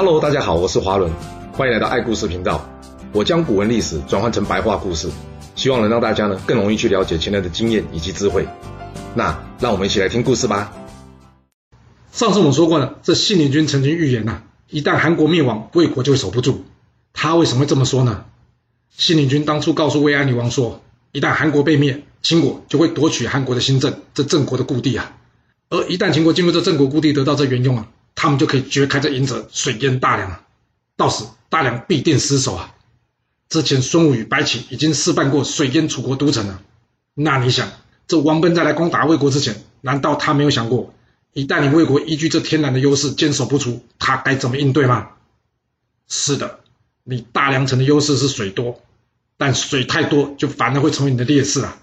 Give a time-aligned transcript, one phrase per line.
[0.00, 1.10] Hello，大家好，我是华伦，
[1.52, 2.64] 欢迎来到爱故事频道。
[3.12, 5.10] 我将古文历史转换成白话故事，
[5.56, 8.46] 希望能让大家呢更容易去了解前人的经验以及智慧。
[9.16, 10.72] 那让我们一起来听故事吧。
[12.12, 16.62] 上次我们说过呢，这信陵君曾经预言呐、一旦韩国灭亡，魏国就会守不住。
[17.12, 18.24] 他为什么会这么说呢？
[18.96, 20.80] 信陵君当初告诉魏安女王说，
[21.10, 25.16] 一旦韩国被灭，秦国就会夺取韩国的新郑，这郑国的故地啊。
[25.70, 27.88] 而一旦秦国进入这郑国故地，得到这原用啊。
[28.20, 30.40] 他们就可以掘开这营泽，水淹大梁了，
[30.96, 32.74] 到时大梁必定失守啊！
[33.48, 36.60] 之前孙武与白起已经示范过水淹楚国都城了，
[37.14, 37.70] 那你想，
[38.08, 40.92] 这王賁在来攻打魏国之前，难道他没有想过，
[41.32, 45.10] 一旦你魏国依据这天然的优势坚守不出，他该怎么应对吗？
[46.08, 46.58] 是的，
[47.04, 48.82] 你大梁城的优势是水多，
[49.36, 51.78] 但水太多就反而会成为你的劣势啊！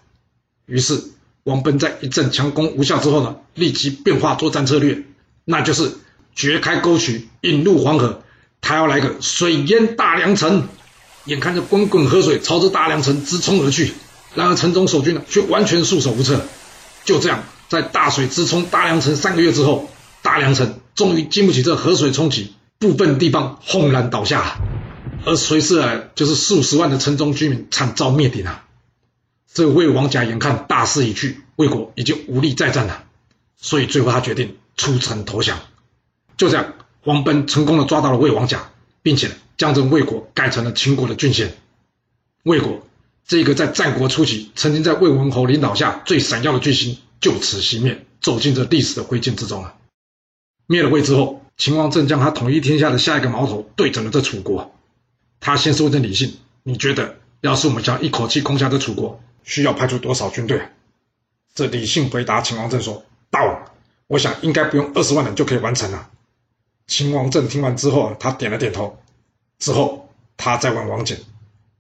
[0.66, 1.02] 于是
[1.44, 5.02] 王賁在一阵强攻无效之后呢，立即变化作战策略，
[5.46, 6.00] 那就是。
[6.36, 8.22] 掘开沟渠，引入黄河，
[8.62, 10.68] 他要来个水淹大梁城。
[11.24, 13.94] 眼看着滚滚河水朝着大梁城直冲而去，
[14.36, 16.46] 然而城中守军呢，却完全束手无策。
[17.04, 19.90] 就这样，在大水直冲大梁城三个月之后，
[20.22, 24.58] 大梁城终于经不起这河水冲击，部分地方轰然倒下，
[25.26, 28.66] 而随之而就是数十万的城中居民惨遭灭顶啊！
[29.52, 33.04] 这魏王甲眼看大势已去，魏国已经无力再战了，
[33.58, 35.58] 所以最后他决定出城投降。
[36.38, 38.70] 就这样，王贲成功的抓到了魏王甲，
[39.02, 41.56] 并且将这魏国改成了秦国的郡县。
[42.44, 42.86] 魏国
[43.26, 49.76] 这个在战国初期曾经在魏文侯领导下最闪耀的巨星，就此熄灭，走进这历史的灰烬之中了。
[50.68, 54.76] 灭了魏之后，秦王政将他统一天下的下一个矛头对准了这楚国。
[55.40, 60.62] 他先是问这李信：“你觉得，要是我们将一口气攻下这楚国，需要派出多少军队？”
[61.54, 63.72] 这李信回答秦王政说：“大王，
[64.08, 66.10] 我想应该不用二十万人就可以完成了。”
[66.88, 68.98] 秦王政听完之后，他点了点头。
[69.58, 71.18] 之后，他再问王翦：“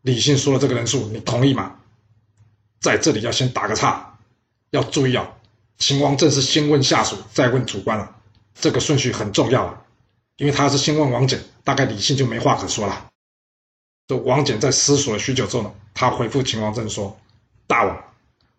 [0.02, 1.75] 李信说的这个人数，你同意吗？”
[2.80, 4.18] 在这里要先打个岔，
[4.72, 5.28] 要注意啊！
[5.78, 8.16] 秦王政是先问下属，再问主官啊，
[8.53, 9.84] 这个顺序很重要啊。
[10.38, 13.09] 因为他是先问王翦，大概李信就没话可说了。
[14.07, 17.18] 这王翦在思索了许久之后呢，他回复秦王政说
[17.68, 18.03] ：“大王，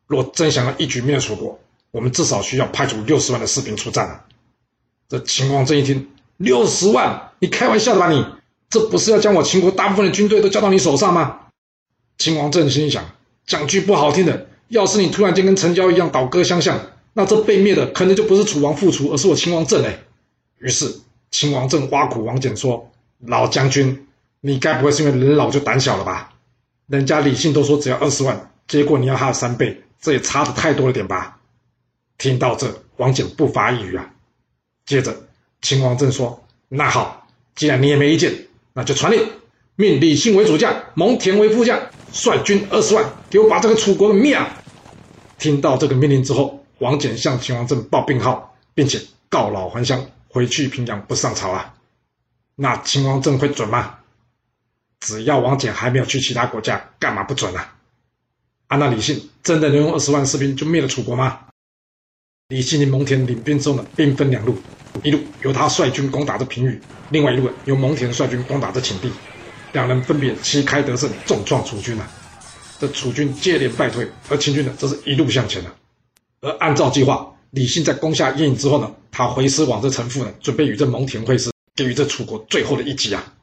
[0.06, 1.58] 若真想要一举灭楚国，
[1.90, 4.24] 我们至少需要派出六十万的士兵出战啊。”
[5.08, 6.10] 这秦王政一听。
[6.36, 7.32] 六十万？
[7.38, 8.24] 你开玩笑的吧你？
[8.68, 11.40] 这不是要将我秦国大部分的军队都交到你手上吗？
[12.18, 13.04] 秦王政心想：
[13.46, 16.80] 讲句不好听的，要是你突然间跟成交一样倒戈相向，
[17.12, 20.00] 那这被灭的可能就不是楚王复楚，而是我秦王政哎。
[20.58, 20.92] 于是
[21.30, 22.90] 秦王政挖苦王翦说
[23.24, 24.08] ：“老将军，
[24.40, 26.34] 你该不会是因为人老就胆小了吧？
[26.88, 31.38] 人家李信都说只要二十万，结果你要他的三倍，这也差的太多了点吧？”
[32.18, 34.10] 听到这，王翦不发一语啊。
[34.84, 35.14] 接着。
[35.62, 39.28] 秦王政说：“那好，既然你也没意见，那就传令，
[39.74, 41.80] 命李信为主将，蒙恬为副将，
[42.12, 44.48] 率军二十万，给我把这个楚国给灭了。”
[45.38, 51.74] 听到这个命令之后，王翦向秦王政报病号，并且告老还乡，回去平阳不上朝啊。
[52.54, 53.96] 那秦王政会准吗？
[55.00, 57.74] 只要王翦还没有去其他国家，干嘛不准啊？
[58.68, 61.40] 啊，那李信真的能用二十万士兵就灭了楚国吗？
[62.48, 64.56] 李信与蒙恬领兵之后呢，兵分两路。
[65.02, 66.78] 一路由他率军攻打这平舆，
[67.10, 69.10] 另外一路由蒙恬率军攻打这秦地，
[69.72, 72.08] 两人分别旗开得胜，重创楚军啊！
[72.78, 75.74] 这楚军接连败退，而秦军呢，则是一路向前了。
[76.40, 83.34] 而按照计划，李信在攻下鄢郢之后呢，他回师往这城父呢，准备与这蒙恬会师，给予这楚国最后的一击啊！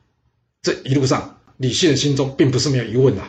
[0.62, 3.22] 这一路上，李信的心中并不是没有疑问的。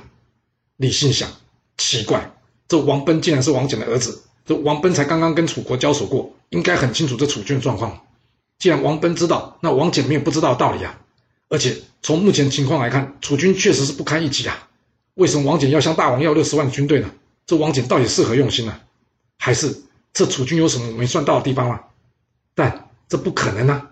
[0.77, 1.29] 李信想，
[1.77, 2.33] 奇怪，
[2.69, 8.05] 这王賁竟然是王翦的儿子，这王賁才刚刚跟楚国交手过，应该很清楚这楚军的状况。
[8.59, 11.01] 既然王賁知道，那王翦没有不知道的道理啊！
[11.49, 14.69] 而且从目前情况来看，楚军确实是不堪一击啊！
[15.15, 17.11] 为什么王翦要向大王要六十万军队呢？
[17.47, 18.81] 这王翦到底是何用心呢？
[19.39, 19.83] 还是
[20.13, 21.81] 这楚军有什么没算到的地方吗？
[22.55, 23.91] 但这不可能啊！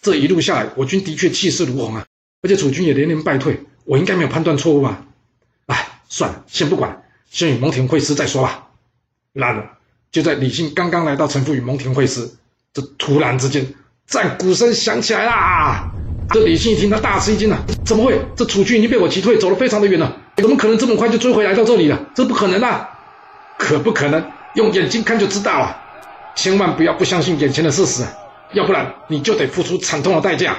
[0.00, 2.06] 这一路下来，我军的确气势如虹啊！
[2.42, 5.06] 而且楚军也连连败退，我应该没有判断错误吧？
[5.66, 8.68] 哎，算了，先不管，先与蒙恬会师再说吧。
[9.32, 9.76] 然而，
[10.14, 12.30] 就在李信刚刚来到城父与蒙恬会师，
[12.72, 13.66] 这突然之间。
[14.06, 15.90] 战鼓声响起来啦！
[16.30, 17.58] 这李信一听，他大吃一惊啊！
[17.84, 18.20] 怎么会？
[18.36, 22.00] 这楚军已经被我击退，走了非常的远了，怎么可能这么快就追回来到这里了？
[22.14, 22.90] 这不可能啊！
[23.58, 24.24] 可不可能？
[24.54, 25.82] 用眼睛看就知道啊！
[26.36, 28.04] 千万不要不相信眼前的事实，
[28.52, 30.58] 要不然你就得付出惨痛的代价。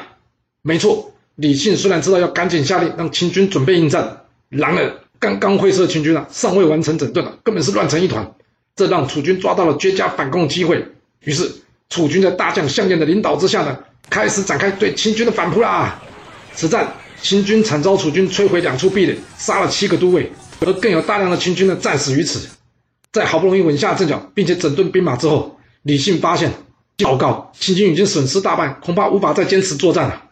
[0.63, 4.17] 没错，李信虽然知道要赶紧下令让秦军准备应战，
[4.49, 8.33] 然而刚刚会师的秦军啊，尚未完成整顿啊，根本是乱成一团，
[8.75, 10.85] 这让楚军抓到了绝佳反攻的机会，
[11.21, 11.51] 于是。
[11.87, 13.77] 楚军在大将项燕的领导之下呢，
[14.09, 16.01] 开始展开对秦军的反扑啦！
[16.55, 20.31] 此战，秦军惨遭楚军摧毁两处壁垒，杀了七个都尉，
[20.61, 22.49] 而更有大量的秦军呢战死于此。
[23.11, 26.51] 在好不容易稳下阵脚，并且整顿兵马之后，李信发现，
[26.97, 30.23] 糟糕，秦军已经损失大半，恐怕无法再坚持作战了。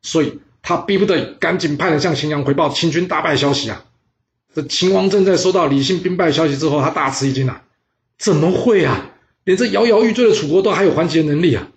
[0.00, 3.84] 所以他逼不得已，赶紧派人向秦阳回报秦军大败消息啊！
[4.54, 7.62] 这秦王政在收到李信兵败消息之后，他大吃一惊啊！
[8.22, 9.10] 怎么会啊？
[9.42, 11.68] 连这摇摇欲坠的楚国都还有还击的能力啊！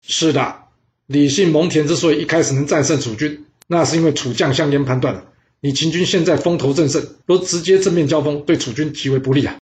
[0.00, 0.62] 是的，
[1.06, 5.26] 李信、蒙恬之所以一开始能战胜楚军，那是因为楚将项燕判断了，
[5.60, 9.58] 你秦军现在风头正盛，若直接正面交锋，对楚军极为不利啊！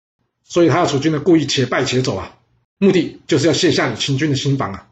[0.44, 2.37] 所以他要楚军呢故意且败且走啊，
[2.76, 4.88] 目的就是要卸下你秦军的心防啊！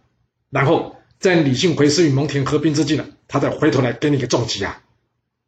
[0.49, 4.81] 然后在李信回师与蒙恬合兵之际呢，他再回头来给你个重击啊！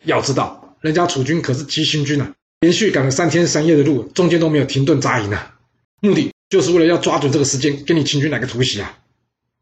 [0.05, 5.57] 要知道，人家楚军可是急行军啊，连续赶了三天三夜的路，中间都没有停顿扎营啊，
[6.01, 6.31] 目的。
[6.49, 8.99] 就是为了要抓准这个时间，给你秦军来个突袭啊！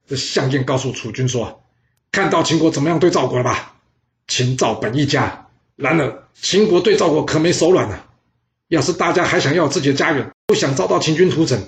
[0.07, 1.63] 这项燕告诉楚军说
[2.11, 3.75] ：“看到秦国怎么样对赵国了吧？
[4.27, 8.01] 秦赵本一家，然而秦国对赵国可没手软呢。
[8.69, 11.63] 要是大家还想要自己的家园，不想遭到秦军屠城，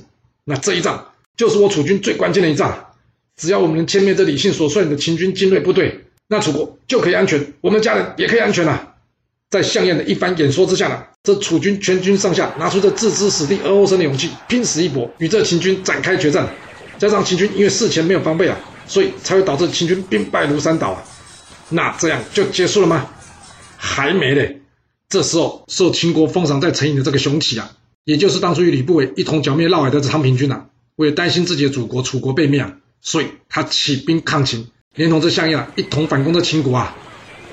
[0.44, 2.92] 那这一仗就是我楚军最关键的一仗。
[3.36, 8.86] 只要我们能歼灭这李信所率领的秦军精锐部队，那楚国就可以安全，我们家人也可以安全了。”
[9.50, 16.48] 在项燕的一番演说之下呢，这楚军全军上下拿出这置之死地而后生的勇气，拼死一搏，与这秦军展开决战。
[16.98, 18.56] 加上秦军因为事前没有防备啊，
[18.86, 21.02] 所以才会导致秦军兵败如山倒啊。
[21.68, 23.08] 那这样就结束了吗？
[23.76, 24.60] 还没嘞。
[25.08, 27.72] 这时候受秦国封赏在陈营的这个熊启啊，
[28.04, 36.96] 也就是当初与吕不韦一同剿灭嫪毐的这昌平君啊，为了担心自己的祖国楚国被灭啊，所以他起兵抗秦，连同这项燕啊一同反攻这秦国啊。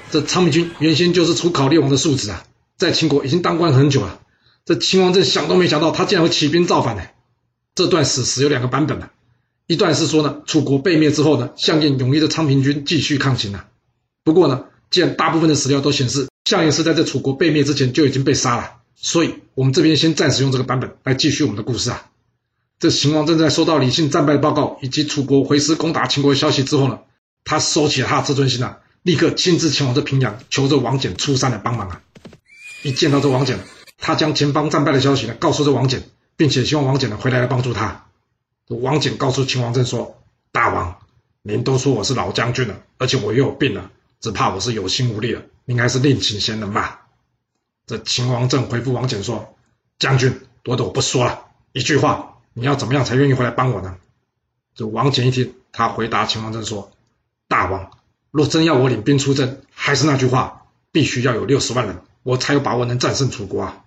[0.09, 2.45] 这昌平君原先就是楚考烈王的庶子啊，
[2.77, 4.21] 在秦国已经当官很久了。
[4.65, 7.03] 这秦王政想都没想到，他竟然会起兵造反呢。
[7.75, 9.11] 这段史实有两个版本啊，
[9.65, 13.67] 一段是说呢，楚国被灭之后呢，项燕拥立的昌平君继续抗秦啊。
[14.23, 22.09] 不过呢，既然大部分的史料都显示项燕是在这楚国被灭之前就已经被杀了，所以我们这边先暂时用这个版本来继续我们的故事啊。
[22.79, 26.99] 这秦王政在收到李信战败报告以及楚国回师攻打秦国的消息之后呢，
[27.43, 28.79] 他收起了他的自尊心啊。
[29.07, 32.01] 立刻亲自前往这平阳，求着王翦出山来帮忙啊！
[32.83, 33.55] 一见到这王翦，
[33.97, 36.01] 他将前方战败的消息呢告诉这王翦，
[36.35, 38.09] 并且希望王翦呢回来来帮助他。
[38.67, 40.21] 王翦告诉秦王政说
[40.51, 40.99] ：“大王，
[41.41, 47.07] 您都说我是老将军了，而且我又有病了，只怕我是有心无力了，您还是另请贤人吧。”
[47.87, 49.55] 这秦王政回复王翦说
[49.99, 53.95] ：“将军，多的我不说了，一句话，你要怎么样才愿意回来帮我呢？”
[54.75, 56.91] 这王翦一听，他回答秦王政说
[57.47, 57.89] ：“大王。”
[58.37, 63.83] 若真要我领兵出征，还是那句话，必须要有六十万人，我才有把握能战胜楚国啊！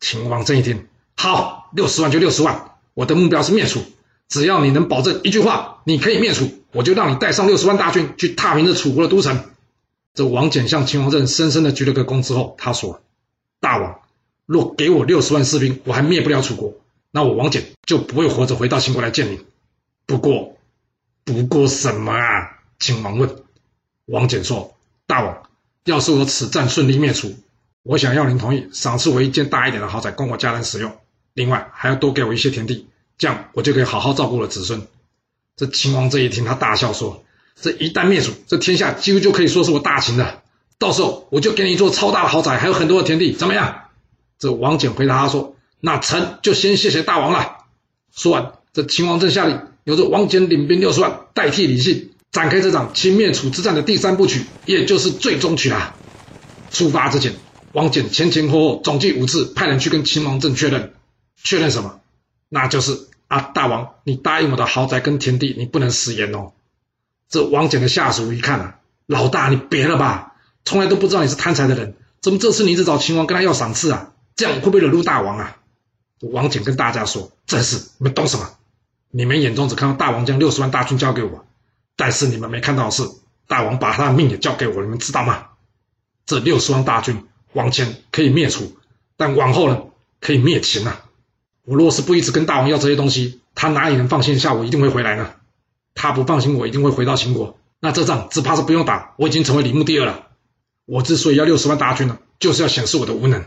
[0.00, 3.80] 秦王政一听，好，六十万就六十万，我的目标是灭楚，
[4.28, 9.44] 只要你能保证一句话，你可以灭楚，我就让你带上六十万大军去踏平这楚国的都城。
[10.12, 13.00] 这王翦向秦王政深深的鞠了个躬之后，他说
[13.62, 14.00] ：“大王，
[14.44, 16.74] 若给我六十万士兵，我还灭不了楚国，
[17.12, 19.38] 那我王翦就不会活着回到秦国来见你。
[20.04, 20.56] 不过，
[21.22, 23.41] 不过什么啊？”秦王问。
[24.06, 24.74] 王翦说
[25.06, 25.42] ：“大王，
[25.84, 27.34] 要是我此战顺利灭楚，
[27.82, 30.92] 我想要您同意赏赐我一间大一点的豪宅供我家人使用，
[31.34, 34.86] 另外还要多给我一些田地，这样我就可以好好照顾我的子孙。”
[35.56, 37.24] 这秦王这一听，他大笑说
[37.60, 40.42] ：“这一旦灭楚，这天下几乎就可以说是我大秦的，
[40.78, 43.82] 到时候我就给你一座超大的豪宅，还有很多的田地，怎么样？”
[44.38, 47.58] 这王翦回答他说：“那臣就先谢谢大王了。”
[48.12, 52.11] 说完，这秦王正下令，由这王翦领兵六十万代替李信。
[52.32, 55.94] 展开这场秦灭楚之战的第三部曲，也就是最终曲啦。
[56.70, 57.34] 出发之前，
[57.72, 60.94] 王翦前前后后总计五次派人去跟秦王政确认，
[61.36, 62.00] 确认什么？
[62.48, 66.52] 那就是啊，大王，你答应我的豪宅跟田地，你不能食言哦。
[67.28, 70.32] 这王翦的下属一看啊，老大你别了吧，
[70.64, 74.12] 从来都不知道你是贪财的人，怎么这次你一直找秦王跟他要赏赐啊？
[74.34, 75.58] 这样会不会惹怒大王啊？
[76.20, 78.48] 王翦跟大家说：“真是你们懂什么？
[79.10, 81.44] 你们眼中只看到大王将六十万大军交给我。”
[81.96, 83.02] 但是你们没看到的是，
[83.46, 85.48] 大王把他的命也交给我，你们知道吗？
[86.24, 88.76] 这六十万大军往前可以灭楚，
[89.16, 89.82] 但往后呢，
[90.20, 91.04] 可以灭秦啊！
[91.64, 95.34] 我若是不一直跟大王要这些东西，他哪里能放心下我一定会回来呢？
[95.94, 100.28] 他不放心我一定会回到秦国，那这仗只怕是不用打，我已经成为李牧第二了。
[100.86, 103.42] 我之所以要六十万大军呢，就是要显示我的无能；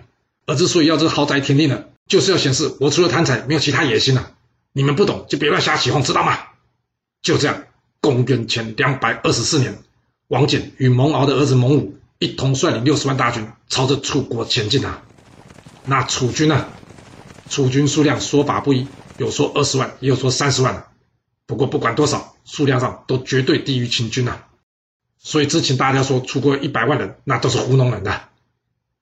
[0.45, 4.31] 而之所以要这个豪宅田地呢，就是要显示我除了贪财没有其他野心了。
[4.71, 6.37] 你们不懂就别乱瞎起哄，知道吗？
[7.21, 7.63] 就这样。
[8.05, 9.79] 公元前两百二十四年，
[10.27, 15.01] 王翦与蒙敖的儿子蒙武一同率领六十万大军朝着楚国前进啊。
[15.85, 16.67] 那楚军呢？
[17.49, 20.85] 楚军数量说法不一，有说二十万，也有说三十万。
[21.47, 24.47] 不过不管多少，数量上都绝对低于秦军啊。
[25.19, 28.29] 所以之前大家说楚国有一百万人，那都是糊弄人的。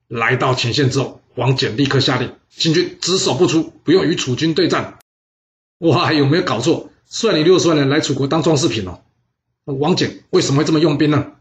[0.07, 4.99] 来到前线之后，王翦立刻下令，秦军只守不出，不用与楚军对战。
[5.79, 6.89] 哇，有没有搞错？
[7.13, 8.99] 算你六十万人来楚国当装饰品哦。
[9.65, 11.33] 王翦为什么会这么用兵呢？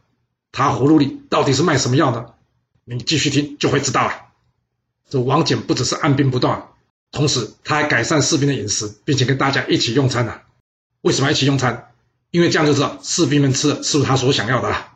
[0.52, 2.34] 他葫芦里到底是卖什么药的？
[2.84, 4.12] 你继续听就会知道了。
[5.08, 6.62] 这王翦不只是按兵不动，
[7.10, 10.42] 同时他还改善士兵的饮食，并且跟大家一起用餐呢。
[11.00, 11.90] 为什么一起用餐？
[12.30, 14.92] 因为这样就知道士兵们吃的是不是他所想要的了。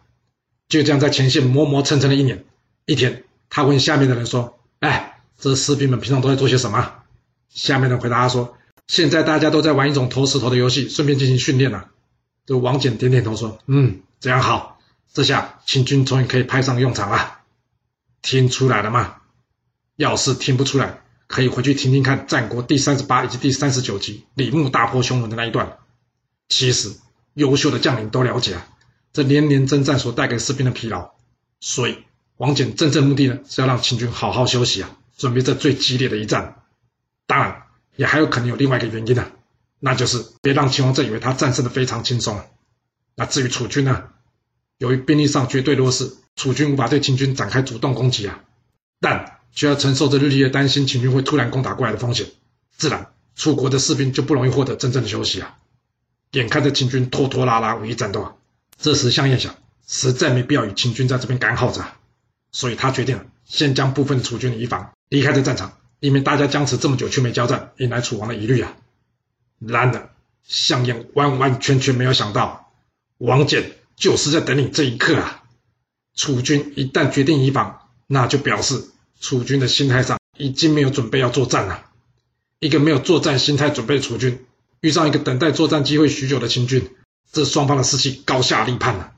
[0.68, 2.45] 就这样在前线磨磨蹭蹭了一年，
[2.85, 6.92] 一天，他问下面的人说：“哎，这士兵们平常都在做些什么？”
[7.49, 11.85] 下面的人回答他说：“现在大家都在玩一种投石头的游戏，顺便进行训练呢。”
[12.47, 14.78] 这王翦点点头说：“嗯，这样好，
[15.12, 17.40] 这下秦军终于可以派上用场了。
[18.23, 19.16] 听出来了吗？
[19.97, 25.78] 要是听不出来，可以回去听听看《战国》第三十八以及第三十九集李牧大破匈奴的那一段。
[26.49, 26.95] 其实，
[27.35, 28.69] 优秀的将领都了解啊，
[29.12, 31.11] 这连年征战所带给士兵的疲劳。
[31.61, 31.99] 所以，
[32.37, 36.62] 王翦真正目的呢，是要让秦军好好休息啊，准备这最激烈的一战。
[37.26, 37.62] 当然，
[37.97, 39.26] 也还有可能有另外一个原因呢。”
[39.79, 42.41] 那就是别让秦王政以为他战胜的非常轻松。
[43.15, 44.05] 那至于楚军呢？
[44.79, 48.41] 由于兵力上绝对弱势，楚军无法对秦军展开主动攻击啊，
[49.00, 52.26] 但却要承受着日夜担心秦军会突然攻打过来的风险，
[52.76, 55.57] 自然楚国的士兵就不容易获得真正的休息啊。
[56.33, 58.35] 眼看着秦军拖拖拉拉无意战斗啊，
[58.79, 59.55] 这时项燕想，
[59.87, 61.87] 实在没必要与秦军在这边干耗着，
[62.53, 68.76] 所以他决定先将部分楚军的移防离开这战场，以免大家僵持这么久却没交战，引来楚王的疑虑啊。
[69.59, 70.11] 然而，
[70.45, 72.73] 项燕完完全全没有想到，
[73.19, 73.65] 王翦
[73.97, 75.43] 就是在等你这一刻啊！
[76.15, 78.85] 楚军一旦决定移防，那就表示
[79.21, 81.87] 楚军的心态上已经没有准备要作战了。
[82.59, 84.45] 一个没有作战心态准备的楚军，
[84.81, 86.91] 遇上一个等待作战机会许久的秦军，
[87.33, 89.12] 这双方的士气高下立判了。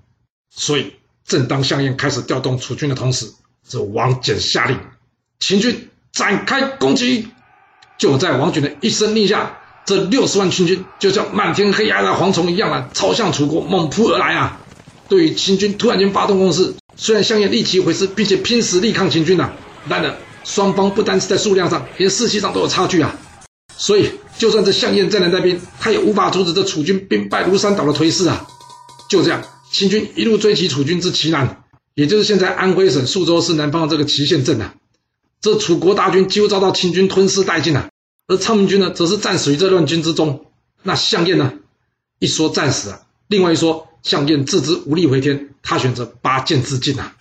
[0.50, 0.94] 所以，
[1.24, 3.32] 正当项燕开始调动楚军的同时，
[3.68, 4.80] 这王翦下令，
[5.38, 7.28] 秦军展开攻击。
[7.96, 9.54] 就在王翦的一声令下。
[9.86, 14.60] 这六十万秦军就像漫天黑压的蝗虫一样啊，朝向楚国猛扑而来啊！
[15.08, 19.50] 对于秦军突然间发动攻势，虽然项燕立即回师，并且拼死力抗秦军呐，
[19.88, 23.16] 然而双方不单是在数量上，连士气上都有差距啊！
[23.78, 28.46] 所以，就算这项燕再能带兵，他也无法阻止这楚军兵败如山倒的颓势啊！
[29.08, 34.74] 就这样，秦军一路追击楚军至祁南，也就是现在安徽省宿州市南方的这个祁县镇啊，
[35.40, 37.88] 这楚国大军几乎遭到秦军吞噬殆尽啊！
[38.26, 40.46] 而昌平君呢，则是战死于这乱军之中。
[40.82, 41.52] 那项燕呢？
[42.18, 47.14] 一说战死啊，另外一说项燕自知无力回天，他选择拔剑自尽啊。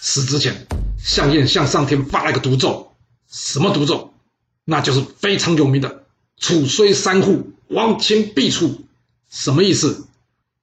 [0.00, 0.66] 死之前，
[0.98, 2.92] 项燕向上天发了一个毒咒，
[3.30, 4.14] 什么毒咒？
[4.64, 6.04] 那就是非常有名的
[6.40, 8.86] “楚虽三户，亡秦必楚”。
[9.30, 10.06] 什么意思？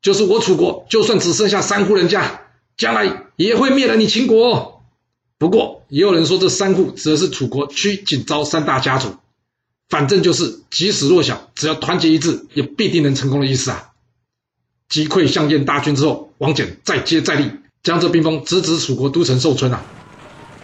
[0.01, 2.41] 就是我楚国就算只剩下三户人家，
[2.77, 4.78] 将来也会灭了你秦国。
[5.39, 9.15] 不过，也有人说这三户指的是楚国屈锦昭三大家族。
[9.87, 13.89] 反正就是，即使弱小，只要团结一致，也必定能成功的意思啊！
[14.87, 17.49] 击溃项燕大军之后，王翦再接再厉，
[17.81, 19.83] 将这兵锋直指楚国都城寿春啊！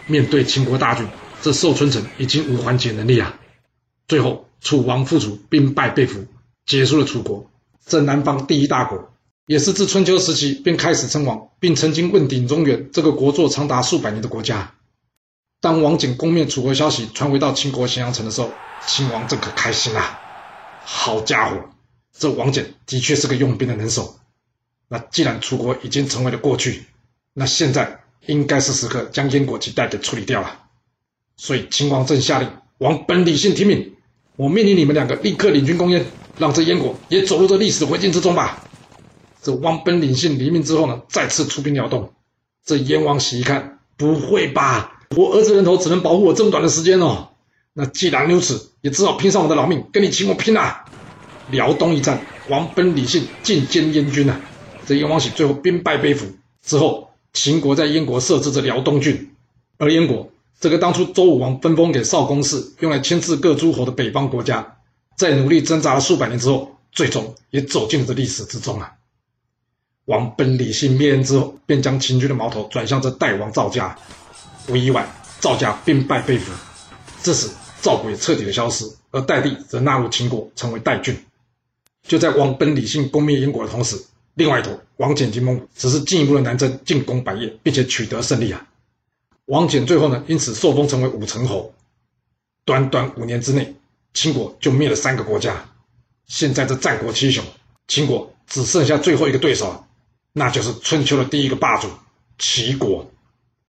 [0.06, 1.08] 面对秦国大军，
[1.42, 3.36] 这寿春城已经无还击能力啊！
[4.06, 6.26] 最后，楚王复楚，兵败被俘，
[6.64, 7.50] 结束了楚国
[7.84, 9.10] 这南方第一大国，
[9.46, 14.74] 也是自春秋时期便开始称王，并曾经问鼎中原这个国祚长达数百年的国家。
[15.60, 18.50] 当王翦攻灭楚国消息传回到秦国咸阳城的时候，
[18.86, 20.18] 秦王这可开心啦！
[20.84, 21.60] 好家伙，
[22.12, 24.18] 这王翦的确是个用兵的能手。
[24.88, 26.84] 那既然楚国已经成为了过去，
[27.32, 30.58] 那现在应该是时刻将燕国及代给处理掉了。
[31.36, 33.94] 所以秦王正下令：王本理性听命，
[34.34, 36.04] 我命令你们两个立刻领军攻燕，
[36.36, 38.64] 让这燕国也走入这历史的灰烬之中吧。
[39.46, 42.12] 这王本领性离命之后呢，再次出兵辽东。
[42.64, 45.04] 这燕王喜一看，不会吧？
[45.16, 47.28] 我儿子人头只能保护我这么短的时间哦。
[47.72, 50.84] 那既然如此，也只好拼上我的老命，跟你秦国拼了。
[51.48, 54.40] 辽东一战，王奔李信进歼燕军啊！
[54.84, 56.26] 这燕王喜最后兵败被俘
[56.64, 59.30] 之后，秦国在燕国设置着辽东郡，
[59.78, 64.78] 而燕国这个当初周武王分封给少公氏，用来牵制各诸侯的北方国家，
[65.16, 68.94] 在努力挣扎了数百年之后，最终也走进了这历史之中啊！
[70.06, 73.96] 王本李信灭燕之后，便将秦军的矛头转向这代王赵家，
[74.66, 75.06] 不意外，
[75.40, 76.50] 赵家兵败被俘，
[77.22, 77.50] 至此。
[77.82, 81.16] 赵国也彻底的消失，而代地则纳入秦国，成为代郡。
[82.02, 83.96] 就在王本李信攻灭燕国的同时，
[84.34, 88.66] 另外一头，王翦及蒙只是进一步的南征，进攻百业，并且取得胜利啊。
[89.44, 91.72] 王翦最后呢，因此受封成为武成侯。
[92.64, 93.76] 短短五年之内，
[94.14, 95.68] 秦国就灭了三个国家。
[96.26, 97.44] 现在这战国七雄，
[97.86, 99.85] 秦国只剩下最后一个对手，
[100.38, 101.88] 那就是春秋的第一个霸主
[102.38, 103.10] 齐国。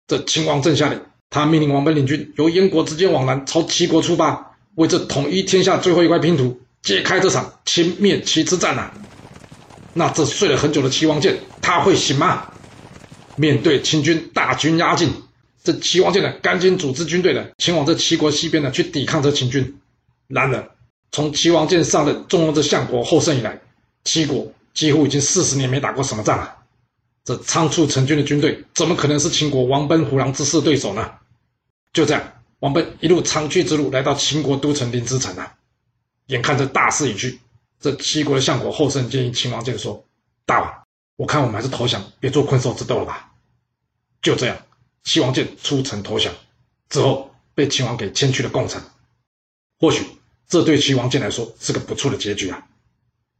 [0.07, 8.91] 这秦王政下令，他命令王賁领军由燕国直接往南朝齐国出发，为这统一天下最后一块拼图揭开这场秦灭齐之战呐、
[9.93, 12.51] 那这睡了很久的齐王建，他会醒吗？
[13.37, 15.13] 面对秦军大军压境，
[15.63, 19.79] 这齐王建呢，赶紧组织军队呢前往这齐国西边呢，去抵抗这秦军。
[20.27, 20.69] 然而，
[21.13, 23.61] 从齐王建上任重用这相国后胜以来，
[24.03, 26.55] 齐国几乎已经四十年没打过什么仗了。
[27.25, 31.15] 这仓促成军的军队，怎么可能是秦国王奔、虎狼之师的对手呢？
[31.91, 35.53] 就这样，王賁一路长驱直入，来到秦国都城临淄城啊。
[36.27, 37.41] 眼看着大势已去，
[37.81, 40.01] 这齐国的相国后胜建议秦王建说
[40.47, 40.73] ：“大王，
[41.17, 43.33] 我看我们还是投降，别做困兽之斗了吧。”
[44.23, 44.57] 就这样，
[45.03, 46.33] 齐王建出城投降，
[46.87, 48.81] 之后被秦王给迁去了贡城。
[49.77, 50.05] 或许
[50.47, 52.65] 这对齐王建来说是个不错的结局啊，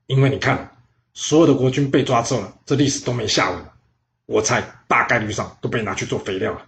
[0.07, 0.75] 因为你看，
[1.21, 3.73] 所有的国君被抓之后呢，这历史都没下文了。
[4.25, 6.65] 我猜大概率上都被拿去做肥料了。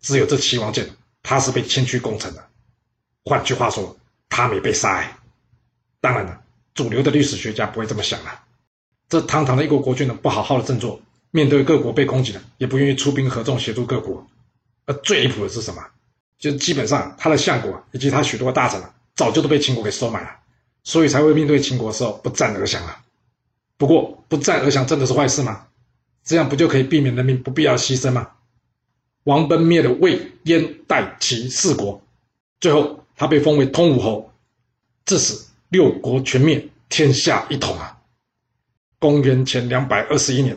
[0.00, 0.90] 只有这齐王建，
[1.22, 2.44] 他是被迁去贡城的。
[3.24, 3.96] 换句话说，
[4.28, 5.16] 他没被杀哎。
[6.00, 6.40] 当然了，
[6.74, 8.44] 主流的历史学家不会这么想啊。
[9.08, 11.00] 这堂堂的一国国君呢，不好好的振作。
[11.30, 14.26] 面对各国被攻击了，也不愿意出兵合纵协助各国。
[14.86, 15.80] 而最离谱的是什么？
[16.40, 20.30] 就基本上他的相国以及他许多大臣啊，早就都被秦国给收买了，
[20.82, 23.00] 所以才会面对秦国的时候不战而降啊。
[23.76, 25.66] 不过不战而降真的是坏事吗？
[26.24, 28.30] 这样不就可以避免人民不必要牺牲吗？
[29.24, 32.02] 王贲灭了魏、燕、代、齐四国，
[32.60, 34.32] 最后他被封为通武侯，
[35.04, 37.98] 至此六国全灭，天下一统啊！
[38.98, 40.56] 公元前两百二十一年。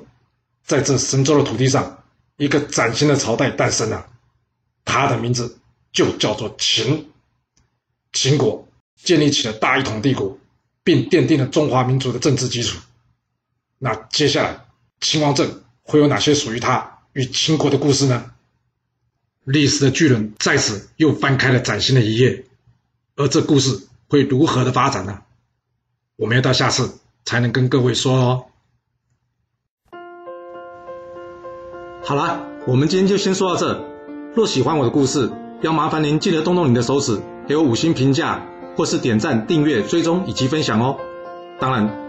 [0.63, 2.03] 在这神州的土地上，
[2.37, 4.07] 一个崭新的朝代诞生了，
[4.85, 5.59] 它的名字
[5.91, 7.11] 就叫做秦。
[8.13, 10.37] 秦国建立起了大一统帝国，
[10.83, 12.79] 并奠定了中华民族的政治基础。
[13.79, 14.65] 那接下来，
[14.99, 18.31] 秦王政会有哪些属于他与秦国的故事呢？
[19.45, 22.45] 历史的巨轮在此又翻开了崭新的一页，
[23.15, 25.21] 而这故事会如何的发展呢？
[26.17, 28.45] 我们要到下次才能跟各位说哦。
[32.03, 33.85] 好了，我们今天就先说到这。
[34.35, 40.97] 若喜欢我的故事，要麻烦您记得动动你的手指，给我五星评价，或是点赞、订阅、追踪以及分享哦。
[41.59, 42.08] 当然，